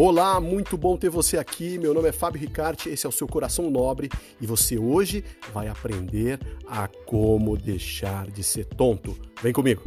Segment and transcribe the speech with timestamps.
[0.00, 1.76] Olá, muito bom ter você aqui.
[1.76, 4.08] Meu nome é Fábio Ricarte, esse é o seu Coração Nobre
[4.40, 6.38] e você hoje vai aprender
[6.68, 9.18] a como deixar de ser tonto.
[9.42, 9.82] Vem comigo.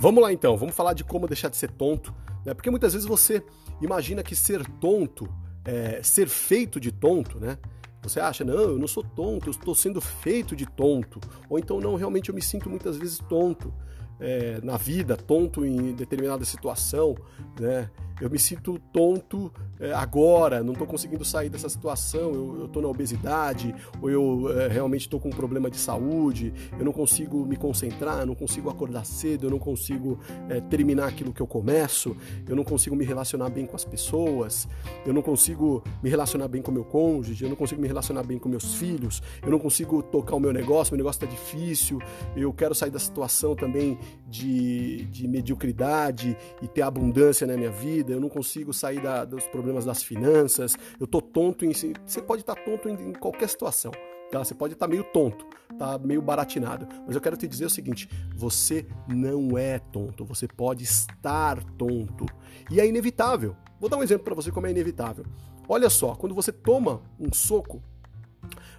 [0.00, 2.14] Vamos lá então, vamos falar de como deixar de ser tonto,
[2.46, 2.54] né?
[2.54, 3.44] Porque muitas vezes você
[3.82, 5.28] imagina que ser tonto
[5.68, 7.58] é, ser feito de tonto, né?
[8.02, 11.20] Você acha, não, eu não sou tonto, eu estou sendo feito de tonto.
[11.50, 13.72] Ou então, não, realmente eu me sinto muitas vezes tonto
[14.18, 17.14] é, na vida, tonto em determinada situação,
[17.60, 17.90] né?
[18.20, 22.88] Eu me sinto tonto é, agora, não estou conseguindo sair dessa situação, eu estou na
[22.88, 27.56] obesidade, ou eu é, realmente estou com um problema de saúde, eu não consigo me
[27.56, 30.18] concentrar, não consigo acordar cedo, eu não consigo
[30.48, 32.16] é, terminar aquilo que eu começo,
[32.48, 34.66] eu não consigo me relacionar bem com as pessoas,
[35.06, 38.38] eu não consigo me relacionar bem com meu cônjuge, eu não consigo me relacionar bem
[38.38, 42.00] com meus filhos, eu não consigo tocar o meu negócio, meu negócio está difícil,
[42.36, 43.96] eu quero sair da situação também
[44.26, 49.24] de, de mediocridade e ter abundância na minha vida vida, eu não consigo sair da,
[49.24, 51.72] dos problemas das finanças, eu tô tonto em.
[51.72, 53.92] Você pode estar tá tonto em, em, qualquer situação.
[54.30, 54.38] Tá?
[54.38, 55.46] Você pode estar tá meio tonto,
[55.78, 56.88] tá meio baratinado.
[57.06, 62.26] Mas eu quero te dizer o seguinte: você não é tonto, você pode estar tonto.
[62.70, 63.54] E é inevitável.
[63.78, 65.24] Vou dar um exemplo para você como é inevitável.
[65.68, 67.82] Olha só, quando você toma um soco,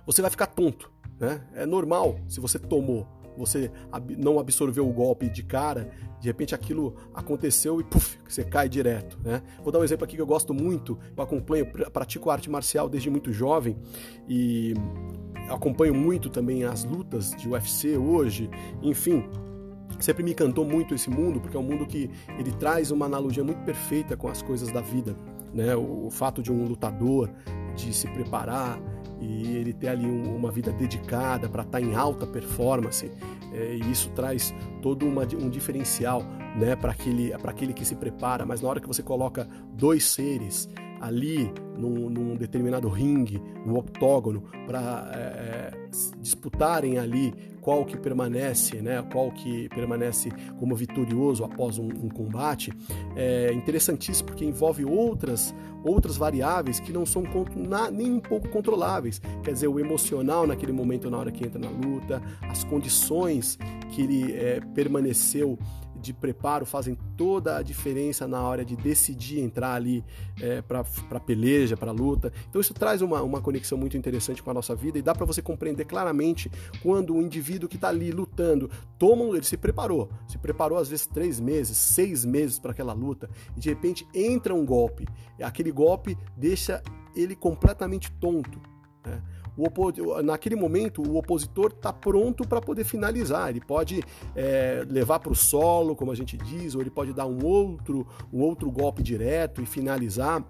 [0.05, 0.91] você vai ficar tonto.
[1.19, 1.41] Né?
[1.53, 3.05] É normal se você tomou
[3.37, 3.71] você
[4.17, 9.19] não absorveu o golpe de cara, de repente aquilo aconteceu e puf, você cai direto,
[9.23, 9.41] né?
[9.63, 13.09] Vou dar um exemplo aqui que eu gosto muito, eu acompanho, pratico arte marcial desde
[13.09, 13.77] muito jovem
[14.27, 14.73] e
[15.49, 18.49] acompanho muito também as lutas de UFC hoje,
[18.81, 19.23] enfim,
[19.99, 23.43] sempre me encantou muito esse mundo, porque é um mundo que ele traz uma analogia
[23.43, 25.15] muito perfeita com as coisas da vida,
[25.53, 25.75] né?
[25.75, 27.29] O, o fato de um lutador
[27.75, 28.79] de se preparar,
[29.19, 33.11] e ele ter ali um, uma vida dedicada para estar tá em alta performance,
[33.53, 36.23] é, e isso traz todo uma, um diferencial
[36.55, 40.69] né, para aquele, aquele que se prepara, mas na hora que você coloca dois seres
[40.99, 45.89] ali num, num determinado ringue, no octógono, para é, é,
[46.19, 52.71] disputarem ali qual que permanece, né, qual que permanece como vitorioso após um, um combate,
[53.15, 57.23] é interessantíssimo porque envolve outras outras variáveis que não são
[57.93, 59.21] nem um pouco controláveis.
[59.43, 63.57] Quer dizer, o emocional naquele momento, na hora que entra na luta, as condições
[63.91, 65.57] que ele é, permaneceu
[65.99, 70.03] de preparo fazem toda a diferença na hora de decidir entrar ali
[70.41, 72.31] é, para peleja, para luta.
[72.49, 75.25] Então isso traz uma, uma conexão muito interessante com a nossa vida e dá para
[75.25, 76.51] você compreender claramente
[76.81, 81.05] quando o indivíduo que está ali lutando toma, ele se preparou, se preparou às vezes
[81.05, 85.07] três meses, seis meses para aquela luta e de repente entra um golpe,
[85.41, 86.81] aquele golpe deixa
[87.15, 88.59] ele completamente tonto.
[89.05, 89.21] Né?
[89.59, 93.49] O naquele momento o opositor está pronto para poder finalizar.
[93.49, 94.03] Ele pode
[94.35, 98.07] é, levar para o solo, como a gente diz, ou ele pode dar um outro,
[98.31, 100.43] um outro golpe direto e finalizar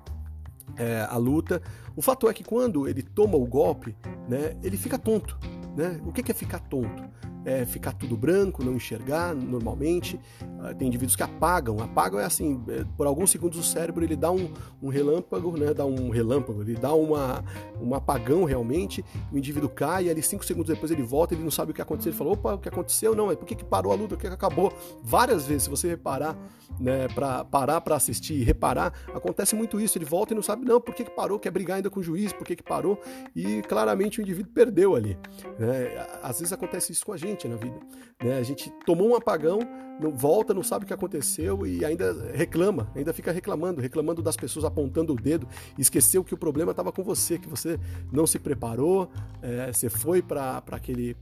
[0.78, 1.62] é, a luta.
[1.96, 3.96] O fato é que quando ele toma o golpe,
[4.28, 5.38] né, ele fica tonto.
[5.76, 6.00] Né?
[6.06, 7.04] O que é ficar tonto?
[7.50, 10.20] É, ficar tudo branco, não enxergar normalmente.
[10.42, 11.80] Uh, tem indivíduos que apagam.
[11.80, 15.74] Apagam é assim, é, por alguns segundos o cérebro ele dá um, um relâmpago, né?
[15.74, 17.44] Dá um relâmpago, ele dá uma,
[17.82, 19.04] um apagão realmente.
[19.32, 21.82] O indivíduo cai e ali cinco segundos depois ele volta, ele não sabe o que
[21.82, 22.12] aconteceu.
[22.12, 23.16] Ele fala, opa, o que aconteceu?
[23.16, 24.14] Não, é por que, que parou a luta?
[24.14, 24.72] O que, que acabou?
[25.02, 26.38] Várias vezes, se você reparar,
[26.80, 29.98] né, para parar para assistir e reparar, acontece muito isso.
[29.98, 31.40] Ele volta e não sabe, não, por que, que parou?
[31.40, 33.02] Quer brigar ainda com o juiz, por que, que parou?
[33.36, 35.18] E claramente o indivíduo perdeu ali.
[35.58, 36.08] Né?
[36.22, 37.80] Às vezes acontece isso com a gente gente na vida.
[38.22, 38.38] Né?
[38.38, 39.60] A gente tomou um apagão,
[40.00, 44.36] não volta, não sabe o que aconteceu e ainda reclama, ainda fica reclamando, reclamando das
[44.36, 47.80] pessoas apontando o dedo, esqueceu que o problema estava com você, que você
[48.12, 49.10] não se preparou,
[49.42, 51.16] é, você foi para aquele,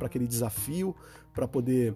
[0.00, 0.94] aquele desafio
[1.32, 1.94] para poder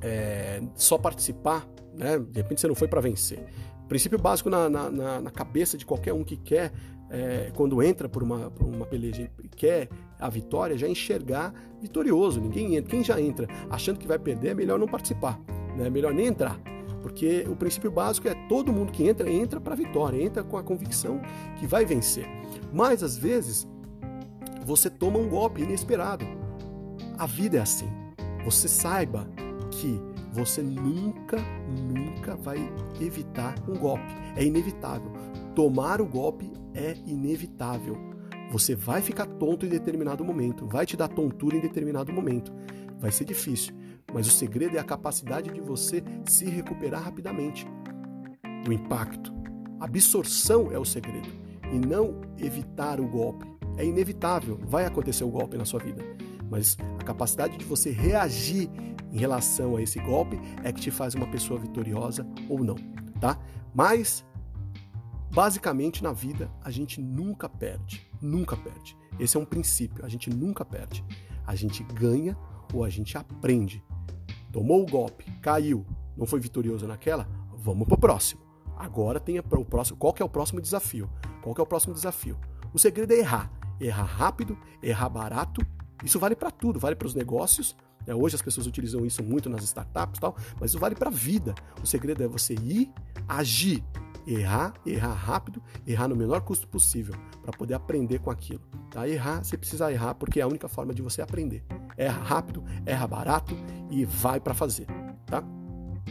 [0.00, 2.18] é, só participar, né?
[2.18, 3.44] de repente você não foi para vencer.
[3.84, 6.72] O princípio básico na, na, na, cabeça de qualquer um que quer,
[7.08, 9.88] é, quando entra por uma, por uma peleja e quer
[10.18, 12.40] a vitória, já enxergar vitorioso.
[12.40, 12.90] Ninguém entra.
[12.90, 15.40] Quem já entra achando que vai perder, é melhor não participar.
[15.76, 15.86] Né?
[15.86, 16.58] É melhor nem entrar.
[17.02, 20.56] Porque o princípio básico é todo mundo que entra, entra para a vitória, entra com
[20.56, 21.20] a convicção
[21.58, 22.26] que vai vencer.
[22.72, 23.66] Mas às vezes
[24.64, 26.24] você toma um golpe inesperado.
[27.16, 27.88] A vida é assim.
[28.44, 29.28] Você saiba
[29.70, 30.00] que
[30.32, 31.38] você nunca,
[31.68, 32.58] nunca vai
[33.00, 34.12] evitar um golpe.
[34.36, 35.10] É inevitável.
[35.54, 37.96] Tomar o golpe é inevitável.
[38.50, 42.52] Você vai ficar tonto em determinado momento, vai te dar tontura em determinado momento.
[42.98, 43.74] Vai ser difícil,
[44.12, 47.66] mas o segredo é a capacidade de você se recuperar rapidamente.
[48.66, 49.32] O impacto,
[49.80, 51.28] absorção é o segredo.
[51.72, 53.44] e não evitar o golpe.
[53.76, 56.00] É inevitável, vai acontecer o golpe na sua vida.
[56.48, 58.70] Mas a capacidade de você reagir
[59.12, 62.76] em relação a esse golpe é que te faz uma pessoa vitoriosa ou não,
[63.20, 63.38] tá?
[63.74, 64.24] Mas
[65.32, 68.96] basicamente na vida a gente nunca perde, nunca perde.
[69.18, 71.04] Esse é um princípio, a gente nunca perde.
[71.46, 72.36] A gente ganha
[72.74, 73.82] ou a gente aprende.
[74.52, 75.86] Tomou o golpe, caiu,
[76.16, 78.40] não foi vitorioso naquela, vamos pro próximo.
[78.76, 79.96] Agora tem o próximo.
[79.96, 81.08] Qual que é o próximo desafio?
[81.42, 82.38] Qual que é o próximo desafio?
[82.74, 83.50] O segredo é errar.
[83.80, 85.64] Errar rápido, errar barato.
[86.04, 87.76] Isso vale para tudo, vale para os negócios.
[88.06, 88.14] Né?
[88.14, 91.12] Hoje as pessoas utilizam isso muito nas startups e tal, mas isso vale para a
[91.12, 91.54] vida.
[91.82, 92.90] O segredo é você ir,
[93.26, 93.82] agir,
[94.26, 98.62] errar, errar rápido, errar no menor custo possível, para poder aprender com aquilo.
[98.90, 99.08] Tá?
[99.08, 101.64] Errar, você precisa errar porque é a única forma de você aprender.
[101.96, 103.56] Erra rápido, erra barato
[103.90, 104.86] e vai para fazer,
[105.26, 105.42] tá?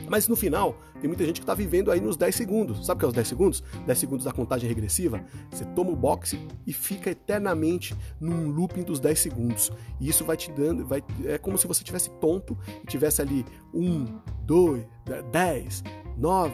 [0.10, 2.86] Mas no final, tem muita gente que está vivendo aí nos 10 segundos.
[2.86, 3.64] Sabe o que é os 10 segundos?
[3.86, 5.24] 10 segundos da contagem regressiva.
[5.50, 9.72] Você toma o boxe e fica eternamente num looping dos 10 segundos.
[10.00, 13.46] E isso vai te dando, vai, é como se você tivesse tonto e tivesse ali
[13.74, 14.06] 1,
[14.46, 14.86] 2,
[15.32, 15.84] 10,
[16.18, 16.54] 9,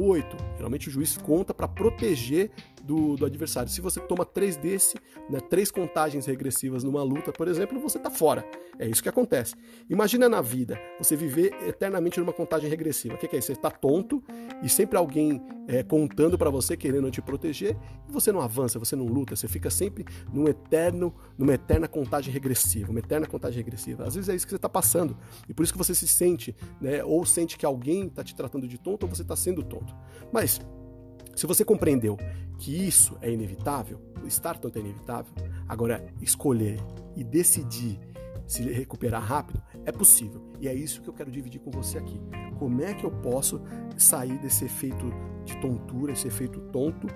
[0.00, 0.36] 8.
[0.56, 2.50] Geralmente o juiz conta para proteger
[2.82, 3.70] do, do, adversário.
[3.70, 4.96] Se você toma três desse,
[5.28, 8.44] né, três contagens regressivas numa luta, por exemplo, você está fora.
[8.78, 9.54] É isso que acontece.
[9.88, 13.14] Imagina na vida, você viver eternamente numa contagem regressiva.
[13.14, 13.48] O que, que é isso?
[13.48, 14.22] Você está tonto
[14.62, 17.76] e sempre alguém é, contando para você, querendo te proteger,
[18.08, 22.32] e você não avança, você não luta, você fica sempre num eterno, numa eterna contagem
[22.32, 24.04] regressiva, uma eterna contagem regressiva.
[24.04, 25.16] Às vezes é isso que você está passando.
[25.48, 28.66] E por isso que você se sente, né, ou sente que alguém está te tratando
[28.66, 29.94] de tonto, ou você está sendo tonto.
[30.32, 30.60] Mas
[31.40, 32.18] se você compreendeu
[32.58, 35.32] que isso é inevitável, estar tonto é inevitável,
[35.66, 36.78] agora escolher
[37.16, 37.98] e decidir
[38.46, 40.52] se recuperar rápido é possível.
[40.60, 42.20] E é isso que eu quero dividir com você aqui.
[42.58, 43.58] Como é que eu posso
[43.96, 45.06] sair desse efeito
[45.46, 47.06] de tontura, esse efeito tonto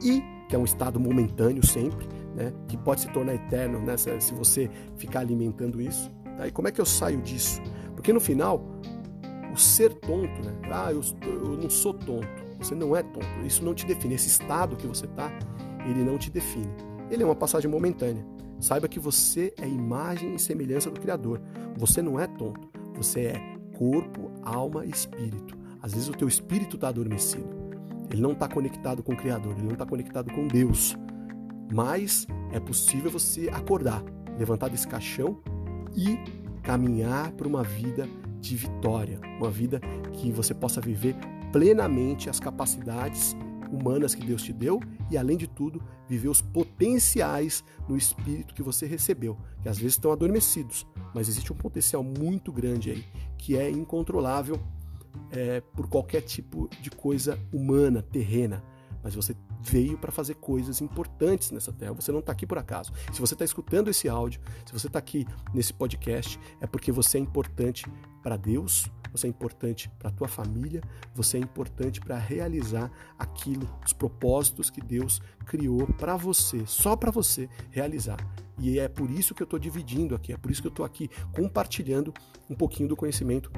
[0.00, 2.06] e que é um estado momentâneo sempre,
[2.36, 6.08] né, que pode se tornar eterno né, se você ficar alimentando isso.
[6.36, 6.46] Tá?
[6.46, 7.60] E como é que eu saio disso?
[7.96, 8.64] Porque no final,
[9.52, 10.56] o ser tonto, né?
[10.70, 12.51] Ah, eu, eu não sou tonto.
[12.62, 13.26] Você não é tonto.
[13.44, 14.14] Isso não te define.
[14.14, 15.30] Esse estado que você está,
[15.86, 16.70] ele não te define.
[17.10, 18.24] Ele é uma passagem momentânea.
[18.60, 21.40] Saiba que você é imagem e semelhança do Criador.
[21.76, 22.68] Você não é tonto.
[22.94, 25.58] Você é corpo, alma e espírito.
[25.82, 27.48] Às vezes o teu espírito está adormecido.
[28.10, 29.52] Ele não está conectado com o Criador.
[29.52, 30.96] Ele não está conectado com Deus.
[31.72, 34.04] Mas é possível você acordar,
[34.38, 35.40] levantar desse caixão
[35.96, 36.18] e
[36.62, 38.08] caminhar para uma vida
[38.40, 39.80] de vitória, uma vida
[40.12, 41.16] que você possa viver
[41.52, 43.36] plenamente as capacidades
[43.70, 48.62] humanas que Deus te deu e, além de tudo, viver os potenciais no espírito que
[48.62, 53.04] você recebeu, que às vezes estão adormecidos, mas existe um potencial muito grande aí,
[53.38, 54.58] que é incontrolável
[55.30, 58.62] é, por qualquer tipo de coisa humana, terrena.
[59.02, 61.92] Mas você veio para fazer coisas importantes nessa terra.
[61.92, 62.92] Você não está aqui por acaso.
[63.12, 67.18] Se você está escutando esse áudio, se você está aqui nesse podcast, é porque você
[67.18, 67.86] é importante
[68.22, 70.80] para Deus, você é importante para a tua família,
[71.14, 77.10] você é importante para realizar aquilo, os propósitos que Deus criou para você, só para
[77.10, 78.16] você realizar.
[78.58, 80.86] E é por isso que eu estou dividindo aqui, é por isso que eu estou
[80.86, 82.14] aqui compartilhando
[82.48, 83.50] um pouquinho do conhecimento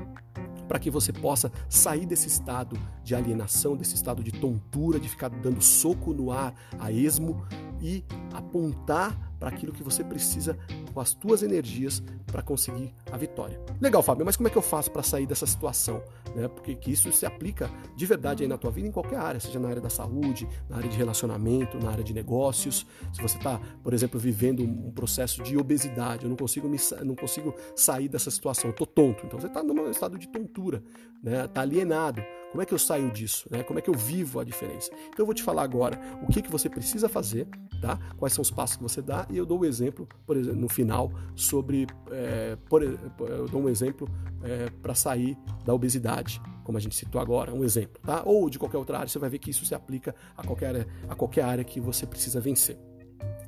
[0.66, 5.28] para que você possa sair desse estado de alienação, desse estado de tontura, de ficar
[5.28, 7.44] dando soco no ar a esmo
[7.80, 10.58] e apontar para aquilo que você precisa
[10.94, 13.60] com as tuas energias para conseguir a vitória.
[13.80, 16.00] Legal, Fábio, mas como é que eu faço para sair dessa situação?
[16.34, 16.46] Né?
[16.48, 19.58] Porque que isso se aplica de verdade aí na tua vida em qualquer área, seja
[19.58, 22.86] na área da saúde, na área de relacionamento, na área de negócios.
[23.12, 27.16] Se você está, por exemplo, vivendo um processo de obesidade, eu não consigo me, não
[27.16, 29.26] consigo sair dessa situação, eu estou tonto.
[29.26, 30.82] Então você está num estado de tontura,
[31.22, 31.44] né?
[31.44, 32.22] Está alienado.
[32.54, 33.48] Como é que eu saio disso?
[33.50, 33.64] Né?
[33.64, 34.88] Como é que eu vivo a diferença?
[35.08, 37.48] Então eu vou te falar agora o que, que você precisa fazer,
[37.80, 37.98] tá?
[38.16, 40.68] quais são os passos que você dá, e eu dou um exemplo, por exemplo, no
[40.68, 41.88] final, sobre.
[42.12, 44.08] É, por, eu dou um exemplo
[44.44, 48.22] é, para sair da obesidade, como a gente citou agora, um exemplo, tá?
[48.24, 51.14] Ou de qualquer outra área, você vai ver que isso se aplica a qualquer, a
[51.16, 52.78] qualquer área que você precisa vencer.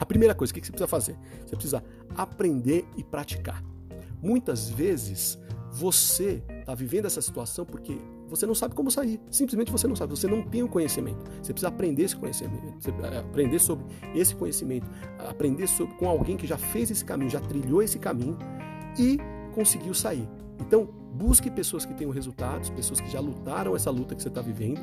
[0.00, 1.16] A primeira coisa, o que você precisa fazer?
[1.46, 1.84] Você precisa
[2.16, 3.62] aprender e praticar.
[4.20, 5.38] Muitas vezes
[5.70, 9.20] você está vivendo essa situação porque você não sabe como sair.
[9.30, 11.18] Simplesmente você não sabe, você não tem o conhecimento.
[11.42, 14.86] Você precisa aprender esse conhecimento, eh, aprender sobre esse conhecimento,
[15.18, 18.36] aprender sobre, com alguém que já fez esse caminho, já trilhou esse caminho
[18.98, 19.18] e
[19.54, 20.28] conseguiu sair.
[20.60, 24.42] Então, busque pessoas que tenham resultados, pessoas que já lutaram essa luta que você está
[24.42, 24.80] vivendo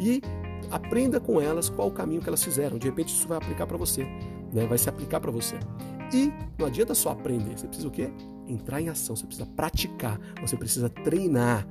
[0.00, 0.22] e
[0.70, 2.78] aprenda com elas qual o caminho que elas fizeram.
[2.78, 4.04] De repente isso vai aplicar para você,
[4.52, 4.66] né?
[4.66, 5.56] vai se aplicar para você.
[6.12, 8.10] E não adianta só aprender, você precisa o quê?
[8.48, 11.66] Entrar em ação, você precisa praticar, você precisa treinar.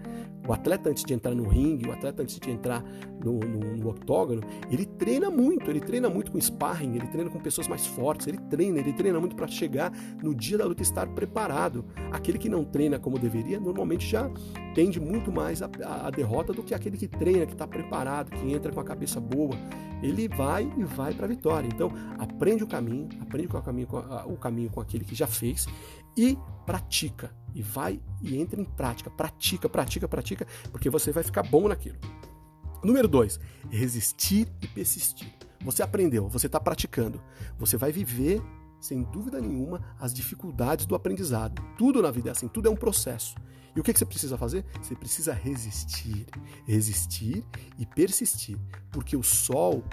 [0.46, 2.84] O atleta, antes de entrar no ringue, o atleta, antes de entrar
[3.24, 7.40] no, no, no, octógono, ele treina muito, ele treina muito com sparring, ele treina com
[7.40, 9.90] pessoas mais fortes, ele treina, ele treina muito para chegar
[10.22, 11.86] no dia da luta estar preparado.
[12.12, 14.30] Aquele que não treina como deveria, normalmente já
[14.74, 18.72] tende muito mais a, derrota do que aquele que treina, que está preparado, que entra
[18.72, 19.56] com a cabeça boa.
[20.02, 21.68] Ele vai e vai para a vitória.
[21.68, 23.88] Então, aprende o caminho, aprende o caminho,
[24.26, 25.66] o caminho com aquele que já fez
[26.18, 27.32] e pratica.
[27.56, 29.10] E vai e entra em prática.
[29.10, 31.98] Pratica, pratica, pratica, porque você vai ficar bom naquilo.
[32.84, 33.40] Número dois,
[33.70, 35.32] resistir e persistir.
[35.64, 37.22] Você aprendeu, você está praticando.
[37.58, 38.42] Você vai viver,
[38.82, 41.62] sem dúvida nenhuma, as dificuldades do aprendizado.
[41.78, 43.36] Tudo na vida é assim, tudo é um processo.
[43.76, 44.66] E o que, você precisa fazer?
[44.82, 46.28] Você precisa resistir.
[46.66, 47.44] Resistir
[47.78, 48.58] e persistir.
[48.92, 49.84] Porque o sol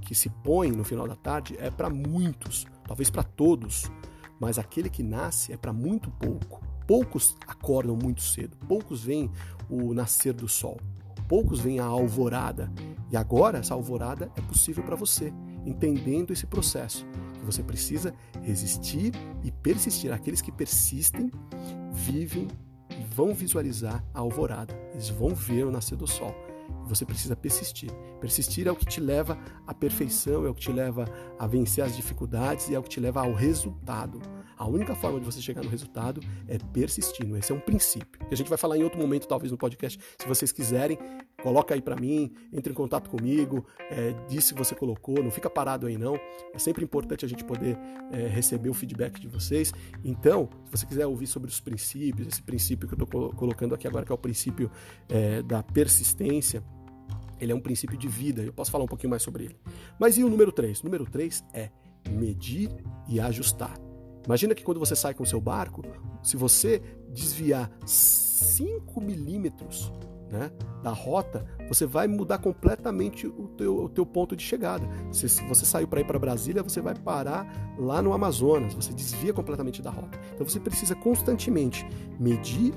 [0.00, 3.90] que se põe no final da tarde é para muitos, talvez para todos,
[4.40, 6.66] mas aquele que nasce é para muito pouco.
[6.86, 9.30] Poucos acordam muito cedo, poucos veem
[9.68, 10.80] o nascer do sol,
[11.28, 12.72] poucos veem a alvorada.
[13.10, 15.30] E agora essa alvorada é possível para você,
[15.66, 17.04] entendendo esse processo,
[17.44, 20.12] você precisa resistir e persistir.
[20.12, 21.30] Aqueles que persistem
[21.92, 22.48] vivem
[23.02, 26.34] vão visualizar a alvorada, eles vão ver o nascer do sol.
[26.86, 27.90] Você precisa persistir.
[28.20, 31.04] Persistir é o que te leva à perfeição, é o que te leva
[31.38, 34.20] a vencer as dificuldades e é o que te leva ao resultado.
[34.56, 37.36] A única forma de você chegar no resultado é persistindo.
[37.36, 38.18] Esse é um princípio.
[38.26, 40.00] Que a gente vai falar em outro momento, talvez no podcast.
[40.18, 40.98] Se vocês quiserem,
[41.42, 45.48] coloca aí para mim, entre em contato comigo, é, diz se você colocou, não fica
[45.48, 46.16] parado aí não.
[46.52, 47.78] É sempre importante a gente poder
[48.10, 49.72] é, receber o feedback de vocês.
[50.04, 53.86] Então, se você quiser ouvir sobre os princípios, esse princípio que eu estou colocando aqui
[53.86, 54.70] agora, que é o princípio
[55.08, 56.62] é, da persistência,
[57.40, 59.56] ele é um princípio de vida, eu posso falar um pouquinho mais sobre ele.
[59.98, 60.80] Mas e o número 3?
[60.80, 61.70] O número 3 é
[62.10, 62.70] medir
[63.08, 63.78] e ajustar.
[64.26, 65.82] Imagina que quando você sai com o seu barco,
[66.22, 69.92] se você desviar 5 milímetros
[70.30, 70.50] né,
[70.82, 74.86] da rota, você vai mudar completamente o teu, o teu ponto de chegada.
[75.10, 79.32] Se você saiu para ir para Brasília, você vai parar lá no Amazonas, você desvia
[79.32, 80.18] completamente da rota.
[80.34, 81.86] Então você precisa constantemente
[82.18, 82.74] medir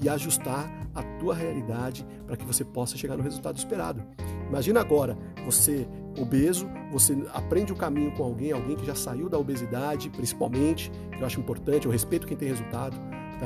[0.00, 4.02] e ajustar a tua realidade para que você possa chegar no resultado esperado.
[4.48, 5.88] Imagina agora, você
[6.18, 11.22] obeso, você aprende o caminho com alguém, alguém que já saiu da obesidade, principalmente, que
[11.22, 12.96] eu acho importante, eu respeito quem tem resultado?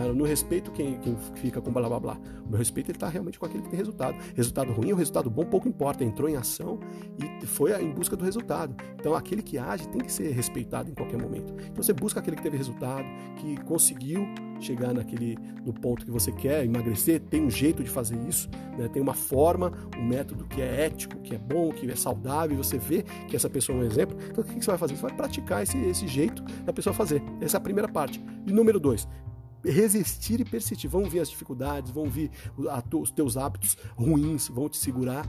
[0.00, 2.18] Eu não respeito quem, quem fica com blá blá blá.
[2.44, 4.16] O meu respeito ele está realmente com aquele que tem resultado.
[4.34, 6.78] Resultado ruim ou resultado bom, pouco importa, entrou em ação
[7.18, 8.74] e foi em busca do resultado.
[8.94, 11.54] Então aquele que age tem que ser respeitado em qualquer momento.
[11.70, 13.06] Então você busca aquele que teve resultado,
[13.36, 14.26] que conseguiu
[14.62, 18.88] chegar naquele no ponto que você quer, emagrecer, tem um jeito de fazer isso, né?
[18.88, 22.78] tem uma forma, um método que é ético, que é bom, que é saudável, você
[22.78, 24.16] vê que essa pessoa é um exemplo.
[24.30, 24.96] Então o que você vai fazer?
[24.96, 27.22] Você vai praticar esse, esse jeito da pessoa fazer.
[27.40, 28.22] Essa é a primeira parte.
[28.46, 29.08] E número dois,
[29.64, 30.88] resistir e persistir.
[30.88, 35.26] Vão vir as dificuldades, vão vir os teus hábitos ruins, vão te segurar,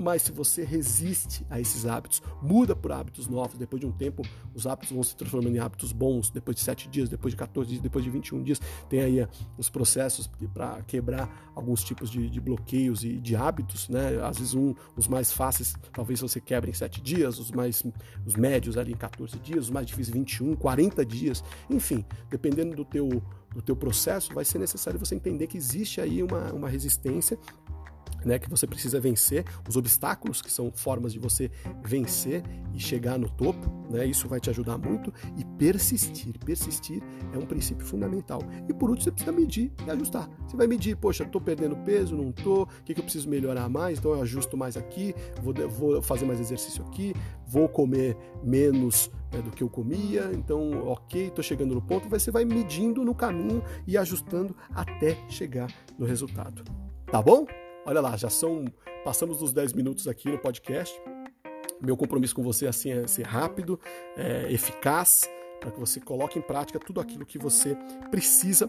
[0.00, 4.22] mas se você resiste a esses hábitos, muda por hábitos novos, depois de um tempo,
[4.54, 7.70] os hábitos vão se transformando em hábitos bons, depois de 7 dias, depois de 14
[7.70, 12.28] dias, depois de 21 dias, tem aí eh, os processos para quebrar alguns tipos de,
[12.28, 14.20] de, bloqueios e de hábitos, né?
[14.22, 17.84] Às vezes um, os mais fáceis, talvez você quebre em 7 dias, os mais
[18.24, 22.84] os médios ali em 14 dias, os mais difíceis 21, 40 dias, enfim, dependendo do
[22.84, 23.22] teu
[23.56, 27.38] do teu processo, vai ser necessário você entender que existe aí uma, uma resistência
[28.26, 31.48] né, que você precisa vencer, os obstáculos que são formas de você
[31.82, 32.42] vencer
[32.74, 37.00] e chegar no topo, né, isso vai te ajudar muito e persistir, persistir
[37.32, 38.42] é um princípio fundamental.
[38.68, 40.28] E por último, você precisa medir e ajustar.
[40.46, 43.68] Você vai medir, poxa, estou perdendo peso, não estou, o que, que eu preciso melhorar
[43.68, 43.98] mais?
[43.98, 47.14] Então eu ajusto mais aqui, vou, vou fazer mais exercício aqui,
[47.46, 52.32] vou comer menos né, do que eu comia, então ok, estou chegando no ponto, você
[52.32, 56.64] vai medindo no caminho e ajustando até chegar no resultado.
[57.06, 57.46] Tá bom?
[57.86, 58.64] Olha lá, já são.
[59.04, 61.00] Passamos dos 10 minutos aqui no podcast.
[61.80, 63.78] Meu compromisso com você assim, é ser rápido,
[64.16, 65.20] é, eficaz,
[65.60, 67.76] para que você coloque em prática tudo aquilo que você
[68.10, 68.68] precisa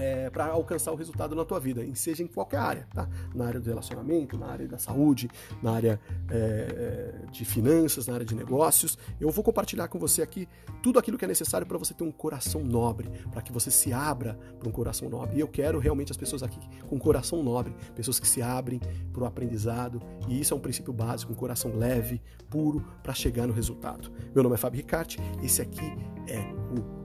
[0.00, 3.08] é, para alcançar o resultado na tua vida, seja em qualquer área, tá?
[3.34, 5.28] Na área do relacionamento, na área da saúde,
[5.62, 8.96] na área é, é, de finanças, na área de negócios.
[9.20, 10.48] Eu vou compartilhar com você aqui
[10.82, 13.92] tudo aquilo que é necessário para você ter um coração nobre, para que você se
[13.92, 15.36] abra para um coração nobre.
[15.36, 18.80] E eu quero realmente as pessoas aqui com coração nobre, pessoas que se abrem
[19.12, 20.00] para o aprendizado.
[20.28, 24.10] E isso é um princípio básico, um coração leve, puro, para chegar no resultado.
[24.34, 25.84] Meu nome é Fábio Ricarte, esse aqui
[26.26, 26.40] é
[26.74, 26.99] o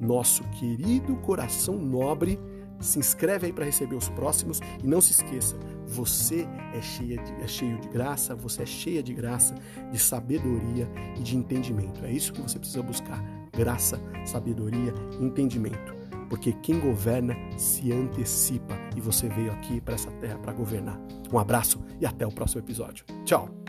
[0.00, 2.38] nosso querido coração nobre.
[2.80, 7.32] Se inscreve aí para receber os próximos e não se esqueça, você é, cheia de,
[7.42, 9.56] é cheio de graça, você é cheia de graça,
[9.90, 10.88] de sabedoria
[11.18, 12.04] e de entendimento.
[12.04, 13.20] É isso que você precisa buscar:
[13.52, 15.96] graça, sabedoria entendimento.
[16.28, 21.00] porque quem governa se antecipa e você veio aqui para essa terra para governar.
[21.32, 23.04] Um abraço e até o próximo episódio.
[23.24, 23.67] Tchau!